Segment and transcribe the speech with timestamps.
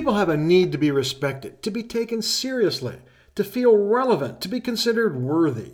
[0.00, 3.00] People have a need to be respected, to be taken seriously,
[3.34, 5.72] to feel relevant, to be considered worthy,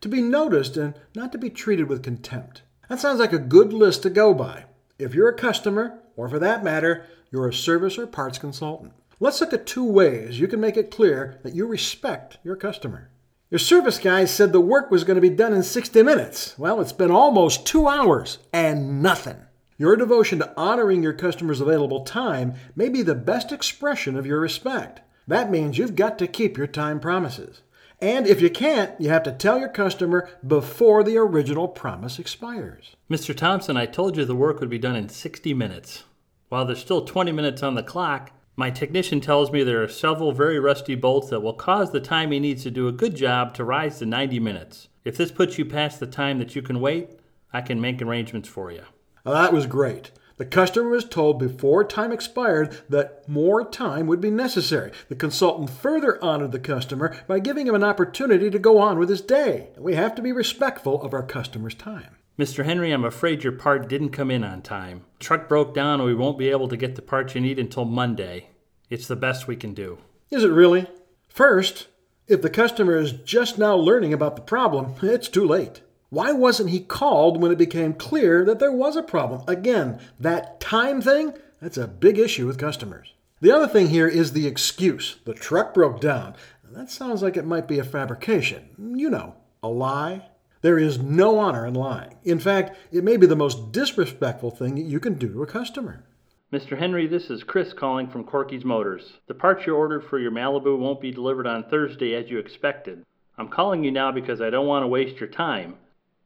[0.00, 2.62] to be noticed, and not to be treated with contempt.
[2.88, 4.64] That sounds like a good list to go by
[4.98, 8.94] if you're a customer, or for that matter, you're a service or parts consultant.
[9.20, 13.10] Let's look at two ways you can make it clear that you respect your customer.
[13.50, 16.58] Your service guy said the work was going to be done in 60 minutes.
[16.58, 19.45] Well, it's been almost two hours and nothing.
[19.78, 24.40] Your devotion to honoring your customer's available time may be the best expression of your
[24.40, 25.02] respect.
[25.28, 27.60] That means you've got to keep your time promises.
[28.00, 32.96] And if you can't, you have to tell your customer before the original promise expires.
[33.10, 33.36] Mr.
[33.36, 36.04] Thompson, I told you the work would be done in 60 minutes.
[36.48, 40.32] While there's still 20 minutes on the clock, my technician tells me there are several
[40.32, 43.52] very rusty bolts that will cause the time he needs to do a good job
[43.54, 44.88] to rise to 90 minutes.
[45.04, 47.10] If this puts you past the time that you can wait,
[47.52, 48.84] I can make arrangements for you.
[49.26, 50.12] Well, that was great.
[50.36, 54.92] The customer was told before time expired that more time would be necessary.
[55.08, 59.08] The consultant further honored the customer by giving him an opportunity to go on with
[59.08, 59.70] his day.
[59.78, 62.14] We have to be respectful of our customer's time.
[62.38, 62.64] Mr.
[62.64, 65.02] Henry, I'm afraid your part didn't come in on time.
[65.18, 67.84] Truck broke down and we won't be able to get the parts you need until
[67.84, 68.50] Monday.
[68.90, 69.98] It's the best we can do.
[70.30, 70.86] Is it really?
[71.28, 71.88] First,
[72.28, 75.80] if the customer is just now learning about the problem, it's too late.
[76.08, 79.42] Why wasn't he called when it became clear that there was a problem?
[79.48, 83.14] Again, that time thing, that's a big issue with customers.
[83.40, 85.16] The other thing here is the excuse.
[85.24, 86.34] The truck broke down.
[86.70, 88.94] That sounds like it might be a fabrication.
[88.96, 90.28] You know, a lie.
[90.62, 92.16] There is no honor in lying.
[92.24, 96.04] In fact, it may be the most disrespectful thing you can do to a customer.
[96.52, 96.78] Mr.
[96.78, 99.14] Henry, this is Chris calling from Corky's Motors.
[99.26, 103.02] The parts you ordered for your Malibu won't be delivered on Thursday as you expected.
[103.36, 105.76] I'm calling you now because I don't want to waste your time.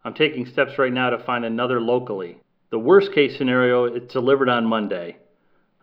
[0.03, 2.39] I'm taking steps right now to find another locally.
[2.71, 5.19] The worst case scenario, it's delivered on Monday.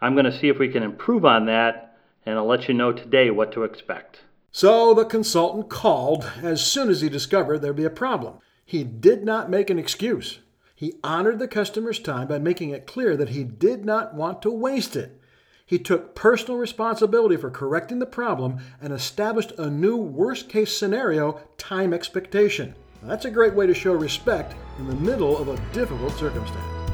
[0.01, 2.91] I'm going to see if we can improve on that, and I'll let you know
[2.91, 4.21] today what to expect.
[4.51, 8.39] So the consultant called as soon as he discovered there'd be a problem.
[8.65, 10.39] He did not make an excuse.
[10.73, 14.51] He honored the customer's time by making it clear that he did not want to
[14.51, 15.19] waste it.
[15.65, 21.41] He took personal responsibility for correcting the problem and established a new worst case scenario
[21.57, 22.73] time expectation.
[23.01, 26.86] Now, that's a great way to show respect in the middle of a difficult circumstance.